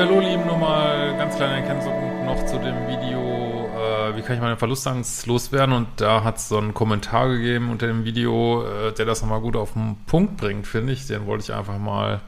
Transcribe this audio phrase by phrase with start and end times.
[0.00, 4.56] Hallo Lieben, nochmal ganz kleine Erkennung noch zu dem Video, äh, wie kann ich meine
[4.56, 5.74] Verlustangst loswerden?
[5.74, 9.42] Und da hat es so einen Kommentar gegeben unter dem Video, äh, der das nochmal
[9.42, 12.22] gut auf den Punkt bringt, finde ich, den wollte ich einfach mal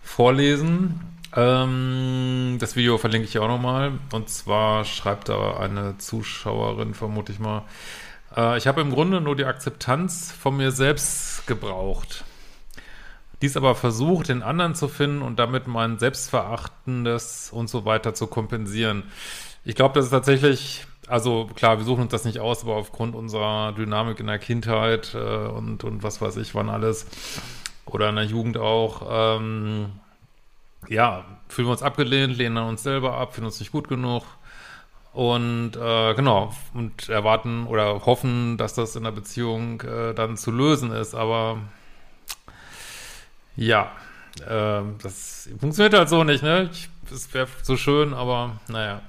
[0.00, 1.00] vorlesen.
[1.34, 7.40] Ähm, das Video verlinke ich auch nochmal und zwar schreibt da eine Zuschauerin, vermute ich
[7.40, 7.64] mal,
[8.36, 12.22] äh, ich habe im Grunde nur die Akzeptanz von mir selbst gebraucht
[13.42, 18.28] dies aber versucht, den anderen zu finden und damit mein Selbstverachtendes und so weiter zu
[18.28, 19.02] kompensieren.
[19.64, 23.14] Ich glaube, das ist tatsächlich, also klar, wir suchen uns das nicht aus, aber aufgrund
[23.14, 27.06] unserer Dynamik in der Kindheit äh, und, und was weiß ich, wann alles,
[27.84, 29.90] oder in der Jugend auch, ähm,
[30.88, 34.24] ja, fühlen wir uns abgelehnt, lehnen uns selber ab, finden uns nicht gut genug
[35.12, 40.50] und äh, genau, und erwarten oder hoffen, dass das in der Beziehung äh, dann zu
[40.50, 41.58] lösen ist, aber
[43.56, 43.92] ja,
[44.40, 46.70] äh, das funktioniert halt so nicht, ne?
[47.10, 49.02] Es wäre so schön, aber naja.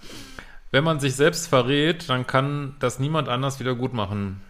[0.72, 4.42] Wenn man sich selbst verrät, dann kann das niemand anders wieder gut machen.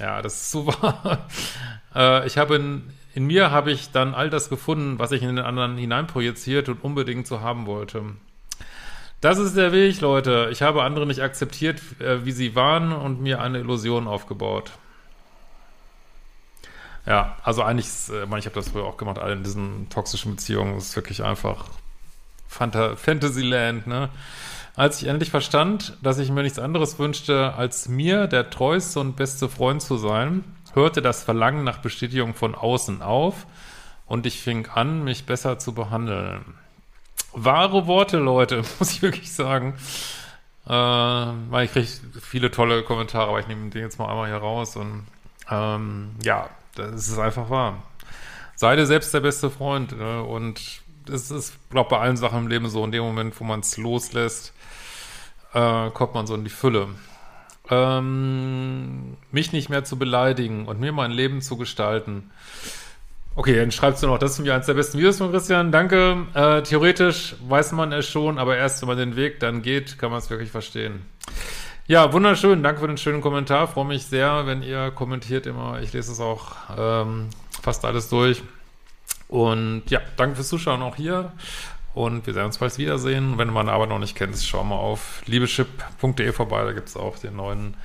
[0.00, 1.28] Ja, das ist so wahr.
[1.94, 5.36] äh, ich habe in, in mir habe ich dann all das gefunden, was ich in
[5.36, 8.02] den anderen hineinprojiziert und unbedingt so haben wollte.
[9.20, 10.48] Das ist der Weg, Leute.
[10.50, 14.72] Ich habe andere nicht akzeptiert, äh, wie sie waren und mir eine Illusion aufgebaut.
[17.06, 19.42] Ja, also eigentlich, ist, äh, ich meine, ich habe das früher auch gemacht, all in
[19.42, 21.66] diesen toxischen Beziehungen, ist wirklich einfach
[22.48, 24.08] Fanta Fantasyland, ne?
[24.74, 29.16] Als ich endlich verstand, dass ich mir nichts anderes wünschte, als mir der treueste und
[29.16, 33.46] beste Freund zu sein, hörte das Verlangen nach Bestätigung von außen auf
[34.06, 36.54] und ich fing an, mich besser zu behandeln.
[37.34, 39.74] Wahre Worte, Leute, muss ich wirklich sagen.
[40.68, 41.88] Äh, ich kriege
[42.22, 45.06] viele tolle Kommentare, aber ich nehme den jetzt mal einmal hier raus und
[45.52, 47.82] ähm, ja, das ist einfach wahr.
[48.56, 49.96] Sei dir selbst der beste Freund.
[49.96, 50.22] Ne?
[50.22, 52.84] Und das ist, glaube bei allen Sachen im Leben so.
[52.84, 54.52] In dem Moment, wo man es loslässt,
[55.52, 56.88] äh, kommt man so in die Fülle.
[57.70, 62.30] Ähm, mich nicht mehr zu beleidigen und mir mein Leben zu gestalten.
[63.34, 65.72] Okay, dann schreibst du noch, das ist mir eines der besten Videos von Christian.
[65.72, 66.26] Danke.
[66.34, 70.10] Äh, theoretisch weiß man es schon, aber erst wenn man den Weg dann geht, kann
[70.10, 71.06] man es wirklich verstehen.
[71.88, 72.62] Ja, wunderschön.
[72.62, 73.66] Danke für den schönen Kommentar.
[73.66, 75.80] Freue mich sehr, wenn ihr kommentiert immer.
[75.82, 77.28] Ich lese es auch ähm,
[77.60, 78.42] fast alles durch.
[79.26, 81.32] Und ja, danke fürs Zuschauen auch hier.
[81.92, 83.36] Und wir sehen uns bald wiedersehen.
[83.36, 86.64] Wenn du meine Arbeit noch nicht kennst, schau mal auf liebeschip.de vorbei.
[86.64, 87.76] Da gibt es auch den neuen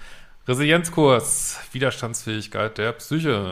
[0.47, 3.51] Resilienzkurs Widerstandsfähigkeit der Psyche.